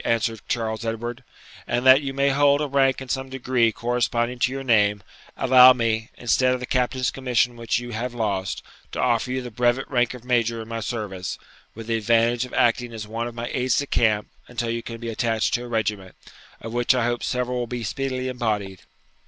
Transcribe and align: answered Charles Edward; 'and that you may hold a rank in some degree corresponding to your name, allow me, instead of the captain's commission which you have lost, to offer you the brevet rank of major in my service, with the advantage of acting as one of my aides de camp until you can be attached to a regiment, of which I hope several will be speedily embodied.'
answered 0.03 0.41
Charles 0.47 0.83
Edward; 0.83 1.23
'and 1.67 1.85
that 1.85 2.01
you 2.01 2.11
may 2.11 2.29
hold 2.29 2.59
a 2.59 2.65
rank 2.65 3.01
in 3.03 3.07
some 3.07 3.29
degree 3.29 3.71
corresponding 3.71 4.39
to 4.39 4.51
your 4.51 4.63
name, 4.63 5.03
allow 5.37 5.73
me, 5.73 6.09
instead 6.17 6.55
of 6.55 6.59
the 6.59 6.65
captain's 6.65 7.11
commission 7.11 7.55
which 7.55 7.77
you 7.77 7.91
have 7.91 8.11
lost, 8.15 8.63
to 8.91 8.99
offer 8.99 9.31
you 9.31 9.43
the 9.43 9.51
brevet 9.51 9.87
rank 9.91 10.15
of 10.15 10.25
major 10.25 10.59
in 10.59 10.67
my 10.67 10.79
service, 10.79 11.37
with 11.75 11.85
the 11.85 11.97
advantage 11.97 12.45
of 12.45 12.53
acting 12.55 12.91
as 12.93 13.07
one 13.07 13.27
of 13.27 13.35
my 13.35 13.45
aides 13.53 13.77
de 13.77 13.85
camp 13.85 14.25
until 14.47 14.71
you 14.71 14.81
can 14.81 14.97
be 14.97 15.09
attached 15.09 15.53
to 15.53 15.65
a 15.65 15.67
regiment, 15.67 16.15
of 16.61 16.73
which 16.73 16.95
I 16.95 17.05
hope 17.05 17.21
several 17.21 17.59
will 17.59 17.67
be 17.67 17.83
speedily 17.83 18.27
embodied.' 18.27 18.79